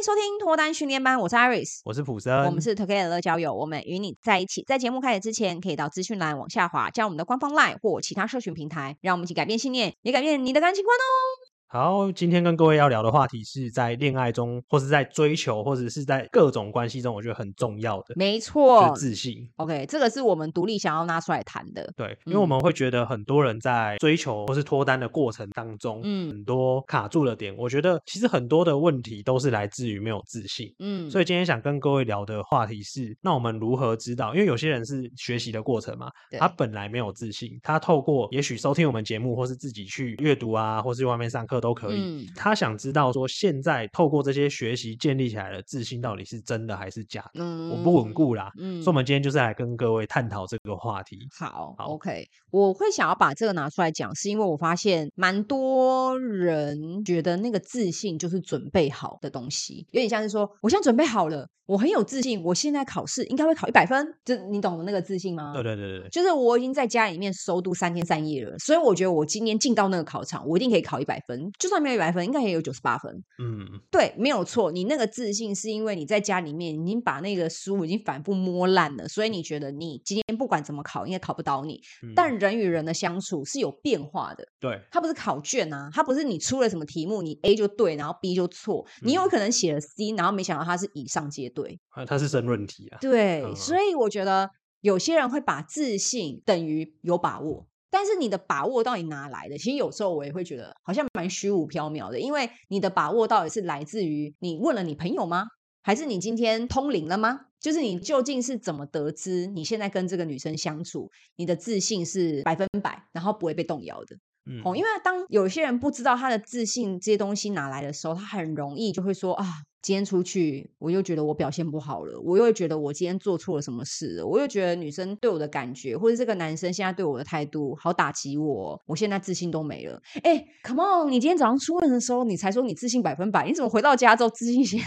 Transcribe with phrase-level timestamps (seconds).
[0.00, 4.64] 迎收听脱单训练班，我是 Iris，我是普森，我们是 Together 的交友，我们与你在一起。
[4.66, 11.49] 在节目开始之前，可以到资讯栏往下滑，加我们的官方 LINE 或其他社群平台，让我们一起改变信念，也改变你的感情观哦。
[11.72, 19.48] 好，今天跟各位要聊的话题是在恋爱中，或是在追求，或者是在各种关系中，我觉得很重要的，没错，就是自信。
[19.54, 21.88] OK，这个是我们独立想要拿出来谈的。
[21.96, 27.56] 对，因为我们会觉得很多人在追求或是脱单的过程当中，嗯，很多卡住了点。
[27.56, 30.74] 我觉得其实很多的问题都是来自于没有自信。
[30.80, 34.34] 嗯，所以今天想跟各位聊的话题是，那我们如何知道？
[34.34, 42.00] 因为有些人是学习的过程嘛，他本来没有自信，他透过也许收听我们节目，或是自己去阅读啊，或是外面上课都可以。
[42.00, 47.40] 嗯他想知道说，现在透过这些学习建立起来的自信到底是真的还是假的？
[47.42, 48.50] 嗯，我不稳固啦。
[48.58, 51.18] 嗯，所以我们今天就是来跟各位探讨这个话题。
[51.38, 61.46] 好，好，OK，我会想要把这个拿出来讲，是因为我发现蛮多人觉得那个自信就是准备好的东西，有点像是说，我现在准备好了。
[61.66, 65.52] 我很有自信，我现在考试应该会考一百分，就你懂的那个自信吗？
[65.54, 73.12] 对对对对，就是我已经在家里面熟读三天三夜了，所以我觉得我今天进到那个考场，我一定可以考一百分，就算没有一百分，应该也有九十八分。
[73.42, 74.70] 嗯，对，没有错。
[74.70, 81.80] 你那个自信是因为你在家里面已经把那个书已经反复摸烂了，所以你觉得你今天不管怎么考，应该考不倒你。
[82.02, 91.80] 嗯，但人与人的相处是有变化的，对，它不是考卷啊，它不是你出了什么题目，你 A 就对，然后 B 就错，你有可能写了 C，然后没想到它是以上皆对。
[91.90, 92.98] 啊，它是申论题啊。
[93.00, 99.58] 对，嗯、所以我觉得有些人会把自信等于有把握，但是你的把握到底哪来的？
[99.58, 105.46] 其实有时候我也会觉得好像蛮虚无缥缈的，因为你的把握到底是来自于你问了你朋友吗？
[105.82, 107.40] 还是你今天通灵了吗？
[107.58, 114.16] 就是你究竟是怎么得知你现在跟这个女生相处，你的自信是百分百，然后不会被动摇的？
[114.46, 119.44] 嗯，哦因为当有些人不知道他的自信这些东西哪来的时候，他很容易就会说啊。
[119.82, 130.00] 今天出去，我又觉得我表现不好了，我又觉得我今天做错了什么事了，我又觉得女生对我的感觉，或者这个男生现在对我的态度，好打击我，我现在自信都没了。
[130.22, 134.78] 哎，Come on，你今天早上出门的时候，你才说你自信百分百，你怎么回到家之后自信先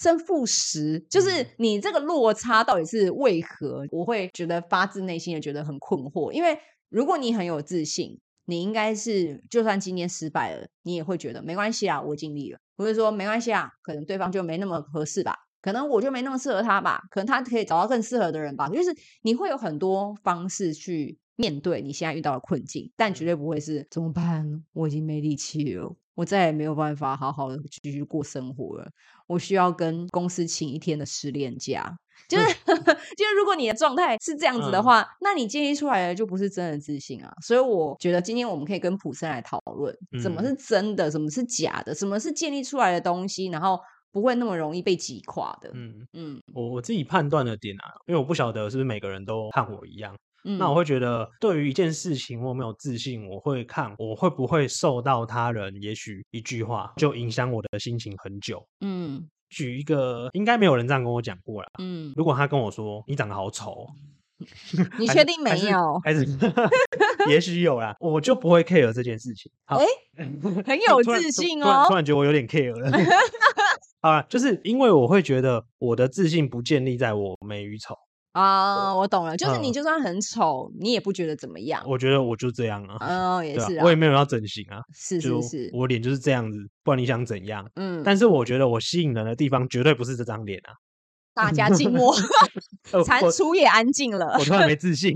[0.00, 0.98] 剩负十？
[1.08, 3.86] 就是你这个落差到底是为何？
[3.92, 8.18] 我会觉得发自内心的觉得很困惑，因为如果你很有自信，
[8.50, 12.58] 你应该是就算今天失败了，你也会觉得没关系啊，我尽力了。
[12.74, 18.68] 不是说没关系啊，可能对方就没那么合适吧，可能我就没那么适合他吧，可能他可以找到更适合的人吧。
[18.68, 18.90] 就是
[19.22, 24.64] 你会有很多方式去面对你现在遇到的困境，但绝对不会是怎么办？
[24.72, 28.90] 我已经没力气了，我再也没有办法好好的继续过生活了，
[29.28, 31.96] 我需要跟公司请一天的失恋假。
[32.28, 37.32] 就是，就是，如果你的状态是这样子的话，嗯、那你建立出来的就不是真的自信啊。
[37.42, 43.78] 所以我觉得今天我们可以跟普森来讨论，什么是真的，什么是假的，什么是建立出来的东西，然后
[44.12, 45.70] 不会那么容易被击垮的。
[45.74, 50.14] 嗯嗯，我我自己判断的点啊，因为我不晓得是不是每个人都和我一样。
[50.44, 58.66] 嗯，那我会觉得，对于一件事情我没有自信，我会看我会不会受到他人，也许一句话就影响我的心情很久。
[58.80, 59.28] 嗯。
[59.50, 61.68] 举一个，应该没有人这样跟我讲过啦。
[61.78, 63.86] 嗯，如果他跟我说你长得好丑，
[64.98, 66.00] 你确定没有？
[66.02, 66.48] 还是，还
[67.26, 69.52] 是也许有啦，我就不会 care 这件事情。
[69.66, 69.76] 哎，
[70.16, 70.24] 欸、
[70.64, 71.84] 很有自信哦。
[71.88, 72.90] 突然觉得我有点 care 了。
[74.00, 77.94] 好啦，就是因为我会觉得我的自信不建立在我美与丑。
[78.32, 81.82] 啊，我懂了，就是你就算很丑，你也不觉得怎么样。
[81.86, 82.96] 我觉得我就这样啊，
[83.38, 87.68] 哦，也是啊，我也没有要整形啊，是是是，我脸就是这样子，不然你想怎样？
[87.76, 90.74] 嗯，但是我觉得我吸引人的地方绝对不是这张脸啊。
[91.34, 92.14] 大家静默，
[93.04, 94.36] 蟾蜍也安静了。
[94.38, 95.14] 我突然没自信，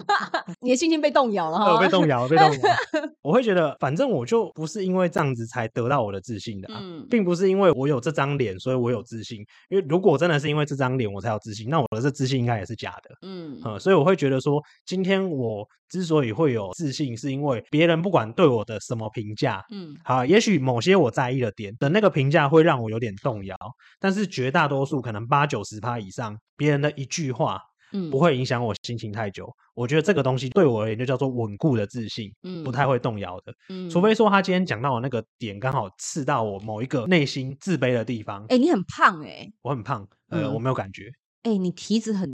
[0.60, 1.74] 你的信心被动摇了哈。
[1.74, 2.76] 我被动摇，被动摇。
[3.22, 9.38] 我会觉得，反正我就不是因为这样子才得到我的自信的啊，嗯，并不是因为我有这张脸，所以我有自信。
[9.68, 13.10] 因为如果真的是因为这张脸我才有自信，那我的这自信应该也是假的。
[13.22, 23.56] 嗯，嗯，所以我会觉得说，今天我之所以会有自信，是因为别人不管对我的什么评价，嗯，好，也许某些我在意的点的那个评价会让我有点动摇，
[24.00, 25.62] 但是绝大多数可能八九。
[25.66, 27.60] 十趴以上，别人的一句话，
[27.92, 29.52] 嗯，不会影响我心情太久。
[29.74, 38.46] 我觉得这个东西对我而言就叫做稳固的自信，嗯，不太会动摇的，嗯，除非说他今天讲到的那个点刚好刺到我某一个内心自卑的地方。
[38.48, 41.10] 哎，你很胖哎，我很胖，呃，我没有感觉。
[41.42, 42.30] 哎，你体脂很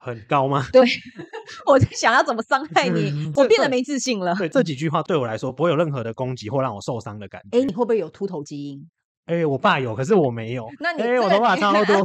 [0.00, 0.66] 很高吗？
[0.72, 0.80] 对，
[1.66, 4.34] 我在想要怎么伤害你，我变得没自信了。
[4.34, 7.58] 对， 这几句话对我来说不会有任何的攻击或让我受伤的感觉。
[7.58, 8.88] 哎，你会不会有秃头基因？
[9.26, 10.66] 哎、欸，我爸有，可是我没有。
[10.80, 11.96] 那你、哎、我头发差不多，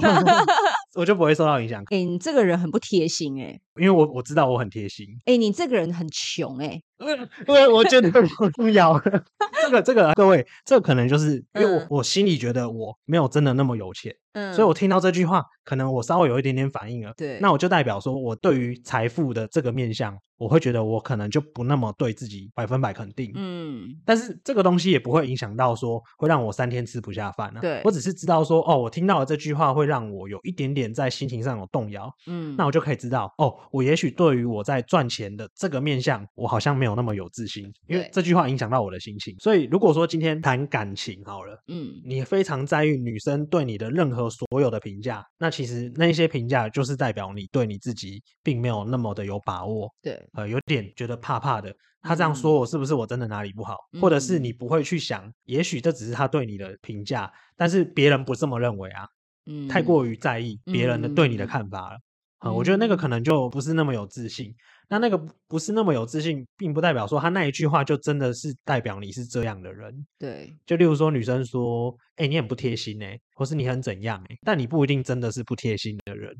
[0.95, 1.81] 我就不会受到影响。
[1.83, 3.61] 哎、欸，你这个人很不贴心哎、欸。
[3.77, 5.07] 因为我我知道我很贴心。
[5.25, 6.83] 哎、欸，你这个人很穷哎、欸。
[7.47, 8.97] 因为我觉得你对我重要。
[9.61, 17.13] 这个这个各位，这个可能就是因为我、嗯、我心里觉得我没有真的那么有钱，嗯，所以我听到这句话，可能我稍微有一点点反应了。
[17.17, 23.29] 对，那我就代表说我对于财富的这个面向，我会觉得我可能就不那么对自己百分百肯定。
[23.35, 27.59] 嗯，但是这个东西也不会影响到说会让我三天吃不下饭啊。
[27.59, 32.09] 对，我只是知道说哦，我听到了这句话会让我有一点点在心情上有动摇。
[32.27, 36.95] 嗯，那我就可以知道哦，我也许对于我在赚钱的这个面向，我好像没有。
[36.95, 39.35] 那么有自信，因为这句话影响到我的心情。
[39.37, 51.75] 所以，如果说今天谈感情好了，嗯，你非常在意女生对你的任何所有的评价，那其实那些评价就是代表你对你自己并没有那么的有把握，对，呃，有点觉得怕怕的。
[52.01, 53.75] 他这样说我是不是我真的哪里不好？
[53.91, 59.05] 嗯，或者是你不会去想，也许这只是他对你的评价，但是别人不这么认为啊，
[59.47, 61.97] 嗯，太过于在意别人的对你的看法了。
[62.45, 64.53] 嗯，我觉得那个可能就不是那么有自信。
[64.87, 70.05] 那那个不是那么有自信，并不代表说他那一句话就真的是代表你是这样的人。
[70.19, 76.35] 对，就例如说女生说：“哎，你很不贴心哎，或是你很怎样哎。”但你不一定真的是不贴心的人。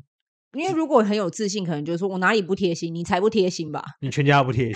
[0.56, 3.82] 因为如果很有自信，可能就是说我哪里不贴心，你才不贴心吧？
[4.00, 4.74] 你全家不贴心，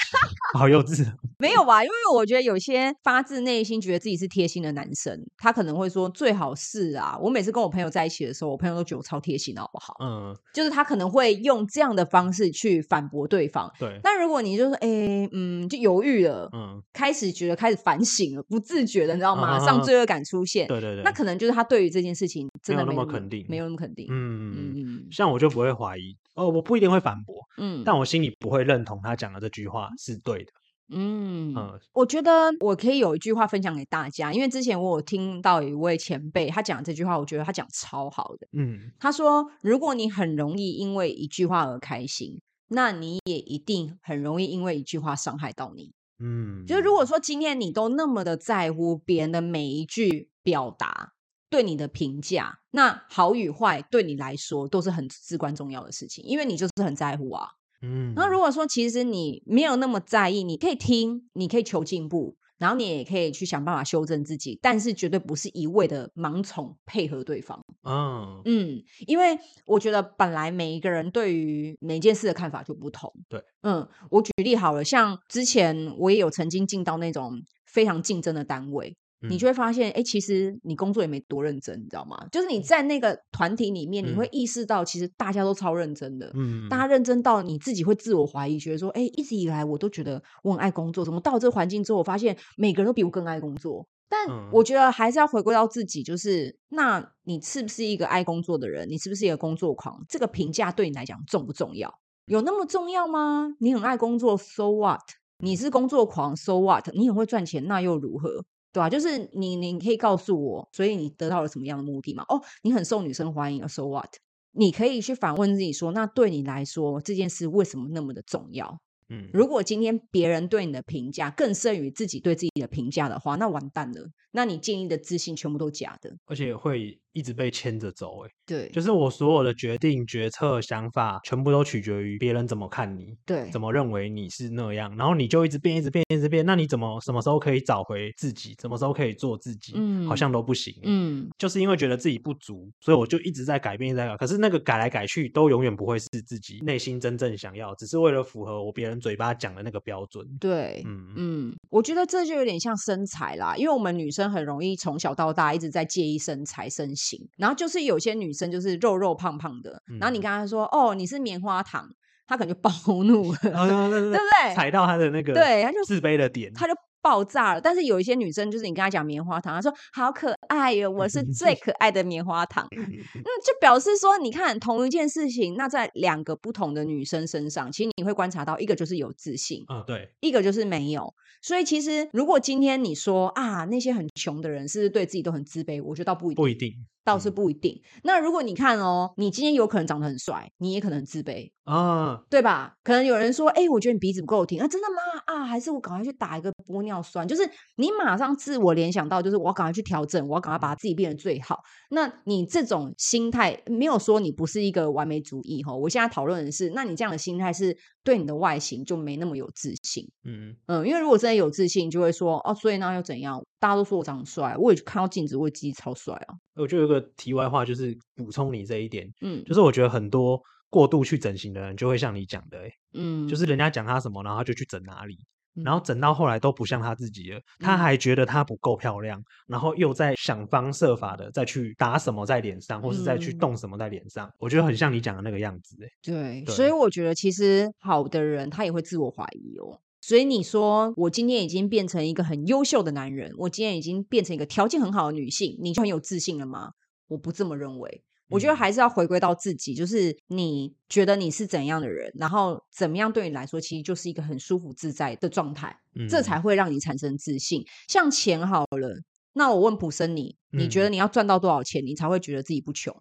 [0.55, 1.07] 好幼稚。
[1.39, 1.83] 没有吧？
[1.83, 7.17] 因为我觉得有些发自内心觉得自己是贴心的男生，他可能会说最好是啊。
[7.19, 9.95] 我每次跟我朋友在一起的时候，我朋友都觉得我超贴心的，好不好？
[10.05, 13.73] 嗯，就是他可能会用这样的方式去反驳对方。
[13.79, 13.99] 对。
[14.03, 19.43] 但如果你就是哎嗯，就犹豫了，嗯，开始觉得开始反省了，不自觉的，你知道吗？
[19.43, 20.69] 马上罪恶感出现。
[20.69, 21.03] 对对对。
[21.05, 24.07] 那可能就是他对于这件事情真的没有那么肯定，没有那么肯定。
[24.11, 25.07] 嗯嗯嗯。
[25.11, 25.70] 像我就不会。
[25.73, 30.53] 会怀疑哦，我不一定会反驳，嗯，但我心里不会认同他讲的这句话是对的，
[30.93, 51.13] 嗯嗯，我觉得我可以有一句话分享给大家，因为之前我有听到一位前辈他讲这句话，我觉得他讲超好的，嗯，他说如果你很容易因为一句话而开心，那你也一定很容易因为一句话伤害到你，嗯，就是如果说今天你都那么的在乎别人的每一句表达。
[51.51, 57.49] 对你的评价，那好与坏对你来说都是很至关重要的事情，因为你就是很在乎啊。
[57.83, 67.59] 嗯，那如果说其实你没有那么在意，你可以听，你可以求进步，然后你也可以去想办法修正自己，但是绝对不是一味的盲从配合对方。
[67.85, 73.11] 嗯嗯，因为我觉得本来每一个人对于每件事的看法就不同。
[73.31, 78.95] 对，嗯，我举例好了，像之前我也有曾经进到那种非常竞争的单位。
[79.29, 82.17] 你就会发现，哎，其实你工作也没多认真，你知道吗？
[82.33, 93.87] 就是你在那个团体里面，你会意识到，其实大家都超认真的，嗯，大家认真到你自己会自我怀疑，觉得说，哎，一直以来我都觉得我很爱工作，怎么到这个环境之后，我发现每个人都比我更爱工作。
[94.09, 98.89] 但我觉得还是要回归到自己，就是，那你是不是一个爱工作的人？
[98.91, 100.05] 你是不是一个工作狂？
[100.09, 101.95] 这个评价对你来讲重不重要？
[102.27, 103.55] 有那么重要吗？
[103.61, 105.01] 你很爱工作，so what？
[105.39, 106.89] 你是工作狂，so what？
[106.93, 108.45] 你很会赚钱，那又如何？
[108.73, 112.25] 对啊，就是你，你可以告诉我，所以你得到了什么样的目的吗？
[112.29, 114.11] 哦，你很受女生欢迎，so what？
[114.53, 118.81] 你可以去反问自己说，那对你来说这件事为什么那么的重要？
[119.09, 127.01] 嗯，如果今天别人对你的评价更胜于自己对自己的评价的话，那完蛋了，那你建立的自信全部都假的，而且会。
[127.13, 136.45] 一直被牵着走，哎，对，就是我所有的决定、决策、想法，全部都取决于别人怎么看你，对，怎么认为你是那样，然后你就一直变，一直变，一直变。
[136.45, 138.55] 那你怎么什么时候可以找回自己？
[138.61, 139.73] 什么时候可以做自己？
[139.77, 144.17] 嗯，好像都不行，嗯，就是因为觉得自己不足，所以我就一直在改变，一直在改。
[144.17, 150.27] 可是那个改来改去，都永远不会是自己内心真正想要，只是为了符合我别人嘴巴讲的那个标准。
[150.39, 157.19] 对，嗯嗯，我觉得这就有点像身材啦，因为我们女生很容易从小到大一直在介意身材、身形。
[157.39, 161.89] 然后就是有些女生就是肉肉胖胖的，嗯、然后你跟她说：“哦，你是棉花糖”，
[162.29, 162.71] 她可能就暴
[163.05, 164.55] 怒了，哦、 对不对？
[164.55, 167.61] 踩到她的那个对，她就自卑的点，她就爆炸了。
[167.61, 181.13] 但是有一些女生就是你跟她讲棉花糖，她说：“好可爱哟，我是最可爱的棉花糖。”那就表示说，你看同一件事情，那在两个不同的女生身上，其实你会观察到，一个就是有自信，嗯、哦，对，一个就是没有。
[181.43, 185.83] 所以其实，如果今天你说啊，那些很穷的人是不是对自己都很自卑？
[185.83, 186.73] 我觉得倒不一定，不一定，
[187.11, 187.75] 倒是不一定。
[187.75, 192.75] 嗯、那如果你看哦，你今天有可能长得很帅，你也可能很自卑啊，对吧？
[192.83, 194.97] 可能有人说，哎，我觉得你鼻子不够挺啊，真的吗？
[195.27, 197.27] 啊，还是我赶快去打一个玻尿酸？
[197.27, 197.43] 就是
[197.77, 201.61] 你马上自我联想到，就是我要赶快去调整，我要赶快把自己变得最好。
[201.91, 205.75] 那你这种心态，没有说你不是一个完美主义哈。
[205.75, 210.09] 我现在讨论的是，那你这样的心态是对你的外形就没那么有自信。
[210.25, 213.41] 嗯嗯，因为如果真的有自信，就会说哦，所以那又怎样？
[213.61, 216.35] 大家都说我长得帅，我也看到镜子，我也自己超帅啊。
[216.57, 225.17] 我就有个题外话，就是补充你这一点，嗯，就是我觉得很多过度去整形的人，就会像你讲的、欸，嗯，就是人家讲他什么，然后他就去整哪里。
[225.65, 235.77] 然后整到后来都不像他自己了，他还觉得他不够漂亮，然后又在想方设法的再去打什么在脸上，或是再去动什么在脸上，我觉得很像你讲的那个样子。
[235.83, 239.81] 哎对，所以我觉得其实好的人他也会自我怀疑哦。
[240.01, 246.71] 所以你说我今天已经变成一个很优秀的男人，我今天已经变成一个条件很好的女性，你就很有自信了吗？
[247.11, 248.03] 我不这么认为。
[248.31, 257.65] 我觉得还是要回归到自己，就是你觉得你是怎样的人，然后怎么样对你来说，其实就是一个很舒服自在的状态，嗯、这才会让你产生自信。
[257.89, 259.03] 像钱好了，
[259.33, 262.95] 那我问普森你，你觉得你要赚到多少钱，你才会觉得自己不穷？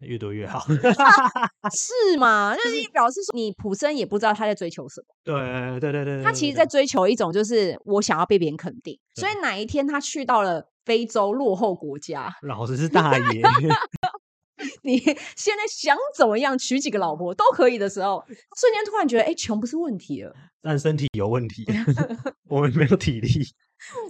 [0.00, 0.66] 越多越好，
[1.72, 2.52] 是吗？
[2.58, 5.06] 就是表示说，你普森也不知道他在追求什么。
[5.22, 8.98] 对对对对，他其实在追求一种，就是我想要被别人肯定。
[9.14, 13.42] 所以哪一天他去到了非洲落后国家， 老子是大爷。
[14.82, 18.24] 你现在想怎么样娶几个老婆都可以的时候，
[18.56, 21.66] 瞬间突然觉得，哎，穷不是问题了，但身体有问题，
[22.48, 23.28] 我们没有体力。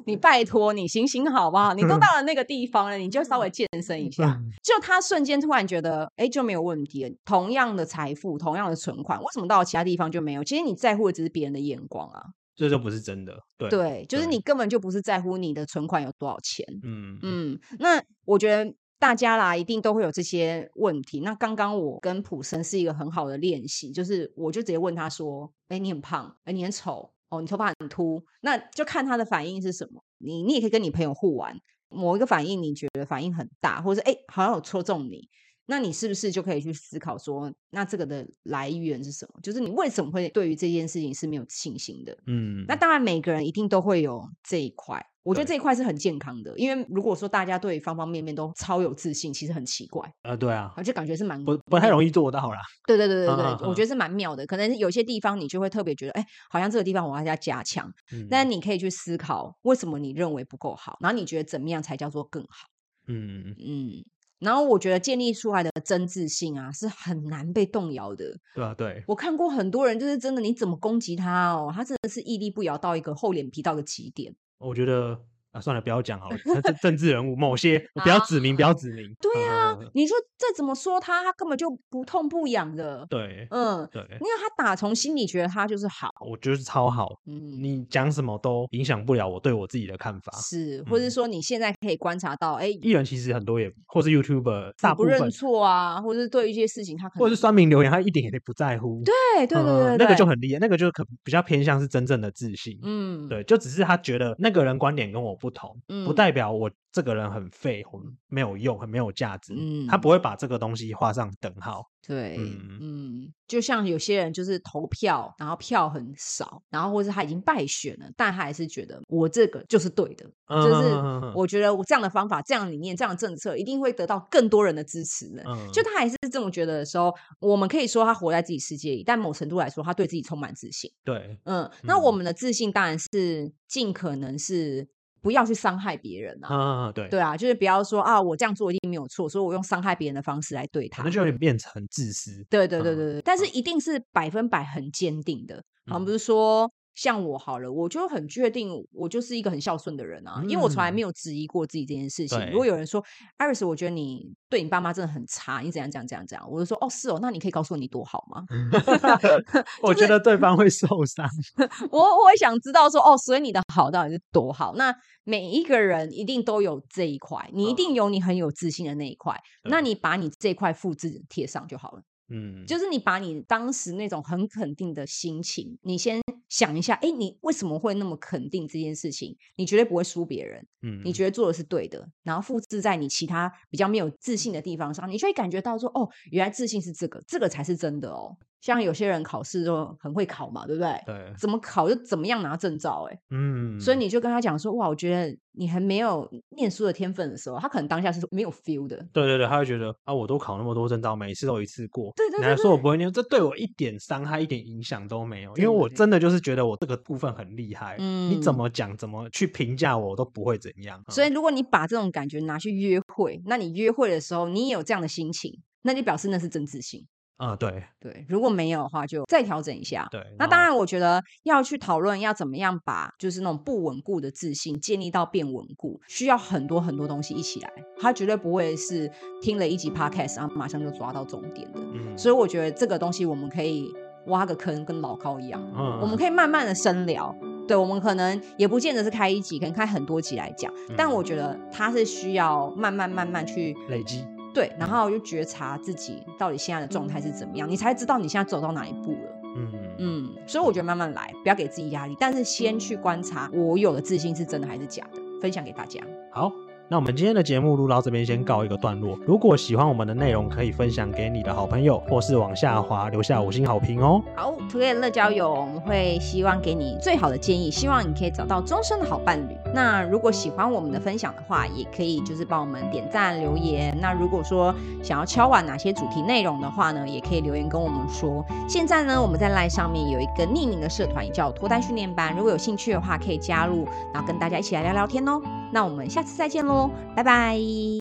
[0.05, 1.75] 你拜托你行行好不好？
[1.75, 4.41] 你都到了那个地方了，你就稍微健身一下。
[4.63, 7.11] 就他瞬间突然觉得，哎，就没有问题了。
[7.25, 10.45] 同样的财富，同样的存款，为什么到了其他地方就没有？
[10.45, 12.23] 其实你在乎的只是别人的眼光啊，
[12.57, 13.39] 这就不是真的。
[13.57, 16.67] 对，对，就是你根本就不是在乎你的存款有多少钱。
[16.83, 18.75] 嗯嗯，那我觉得。
[18.99, 21.21] 大家啦，一定都会有这些问题。
[21.21, 30.03] 那刚刚我跟普森是一个很好的练习，就是我就直接问他说：“哎，你很胖，哎，你很丑，哦，你头发很秃。”那就看他的反应是什么。
[30.17, 31.55] 你你也可以跟你朋友互玩，
[31.91, 35.29] 某一个反应你觉得反应很大，或者是哎，好像有戳中你。
[35.67, 39.41] 那你是不是就可以去思考说，那这个的来源是什么？
[39.43, 42.17] 就是你为什么会对于这件事情是没有信心的？
[42.27, 50.09] 嗯，那当然每个人一定都会有这一块，我觉得这一块是很健康的，因为如果说大家对方方面面都超有自信，其实很奇怪。
[50.23, 52.61] 呃，对啊，而且感觉是蛮不不太容易做到啦。
[52.87, 54.47] 对对对对对，我觉得是蛮妙的。
[54.47, 57.93] 可能有些地方你就会特别觉得，哎，好像这个地方我要加强。
[58.13, 62.69] 嗯，但你可以去思考，为什么你认为不够好，然后你觉得怎么样才叫做更好？
[63.09, 64.05] 嗯嗯。
[64.39, 68.37] 然后我觉得建立出来的真自信啊，是很难被动摇的。
[68.55, 69.03] 对啊，对。
[69.07, 74.35] 我看过很多人，就是真的，你怎么攻击他哦，他真的是屹立不摇到一个厚脸皮到个极点。
[74.59, 75.21] 我觉得。
[75.57, 76.37] 啊，算了，不要讲好了。
[76.63, 79.15] 政政治人物某些， 不要指名，不要指名。
[79.21, 83.07] 对啊，你说再怎么说他，他根本就不痛不痒的。
[83.09, 84.03] 对，嗯，对。
[84.03, 87.19] 因为他打从心里觉得他就是好，我觉得是超好。
[87.27, 90.33] 嗯，你讲什么都影响不了我对我自己的看法。
[90.39, 99.03] 是，或者说你现在可以观察到，哎，艺人其实很多也，或是 YouTuber 大部分不认错啊，或者是对一些事情他可能，或者是酸民留言，他一点也不在乎。
[99.05, 102.79] 对对对对，那个就很厉害，那个就可比较偏向是真正的自信。
[102.83, 106.17] 嗯，对，就只是他觉得那个人观点跟我不同，不。
[106.17, 107.85] 代表我这个人很废，
[108.29, 109.53] 没有用，很没有价值。
[109.55, 111.87] 嗯，他不会把这个东西画上等号。
[112.07, 125.43] 对，嗯，嗯，就像有些人就是投票，然后票很少，然后或者他已经败选了，但他还是觉得我这个就是对的，嗯、就是我觉得我这样的方法、这样的理念、这样的政策一定会得到更多人的支持的。
[125.47, 130.91] 嗯，就他还是这么觉得的时候，我们可以说他活在自己世界里，但某程度来说，他对自己充满自信。
[131.05, 134.89] 对，嗯，那我们的自信当然是尽可能是。
[135.27, 136.55] 不要去伤害别人啊！
[136.87, 142.47] 啊，对对啊，就是不要说啊，我这样做一定没有错，所以我用伤害别人的方式来对他，那就有点变成自私。
[142.49, 145.57] 对对对对对，但是一定是百分百很坚定的，
[145.87, 146.71] 好像不是说。
[146.97, 152.51] 像我好了，我就很确定，我就是一个很孝顺的人啊，嗯、因为我从来没有质疑过自己这件事情。
[152.51, 153.05] 如果有人说
[153.39, 158.43] ，Iris，我觉得你对你爸妈真的很差，你怎样怎样怎样怎样，我就说，哦，是哦，那你可以告诉我你多好吗？
[159.83, 161.29] 我觉得对方会受伤。
[161.93, 164.75] 我我会想知道说，哦，所以你的好到底是多好？
[164.77, 169.35] 那每一个人一定都有这一块，你一定有你很有自信的那一块，
[169.65, 172.01] 嗯、那你把你这块复制贴上就好了。
[172.29, 179.37] 嗯，就是你把你当时那种很肯定的心情，你先想一下，哎，你为什么会那么肯定这件事情？
[179.57, 188.37] 你绝对不会输别人，嗯，你觉得做的是对的，然后复制在你其他比较没有自信的地方上，你就会感觉到说，哦，原来自信是这个，这个才是真的哦。
[188.61, 191.01] 像有些人考试就很会考嘛，对不对？
[191.07, 198.97] 对，怎么考就怎么样拿证照，哎，嗯，所以你就跟他讲说，哇，我觉得你还没有念书的天分的时候，他可能当下是没有 feel 的。
[199.13, 207.97] 对对对，他会觉得啊，我都考那么多证照，每次都一次过，对对对，你还说我不会念，这对我一点伤害、一点影响都没有，因为我真的就是觉得我这个部分很厉害。
[207.99, 211.03] 嗯，你怎么讲、怎么去评价我，我都不会怎样。
[211.09, 217.07] 所以如果你把这种感觉拿去约会，那你约会的时候，你也有这样的心情，那就表示那是真自信。
[217.37, 220.09] 啊、嗯，对对，如果没有的话，就再调整一下。
[220.11, 227.71] 对，那当然，我觉得要去讨论要怎么样把就是那种不稳固的自信建立到变稳固，需要很多很多东西一起来。
[228.01, 229.11] 他绝对不会是
[229.43, 231.81] 听了一集 podcast 然后马上就抓到重点的。
[231.95, 233.93] 嗯，所以我觉得这个东西我们可以
[234.27, 237.35] 挖个坑，跟老高一样，嗯，我们可以慢慢的深聊。
[237.69, 240.73] 对，我们可能也不见得是开一集，可能开很多集来讲。
[240.89, 244.25] 嗯，但我觉得它是需要慢慢慢慢去累积。
[244.57, 249.43] 对，然后就觉察自己到底现在的状态是怎么样，你才知道你现在走到哪一步了。
[249.55, 256.01] 嗯嗯，所以我觉得慢慢来，不要给自己压力，但是先去观察我有的自信是真的还是假的，分享给大家。
[256.31, 256.51] 好。
[256.89, 259.19] 那我们今天的节目录到这边先告一个段落。
[259.27, 264.23] 如果喜欢我们的内容，可以分享给你的好朋友，或是往下滑留下五星好评哦。
[264.37, 269.57] 好，Together 乐交友，我们会希望给你最好的建议，希望你可以找到终身的好伴侣。
[269.75, 273.93] 那如果喜欢我们的分享的话，也可以就是帮我们点赞留言。
[274.01, 278.45] 那如果说想要敲完哪些主题内容的话呢，也可以留言跟我们说。
[278.69, 282.33] 现在呢，我们在 LINE 上面有一个匿名的社团，叫脱单训练班。
[282.37, 285.43] 如果有兴趣的话，可以加入，然后跟大家一起来聊聊天哦。
[285.77, 287.59] 那我们下次再见喽，拜拜。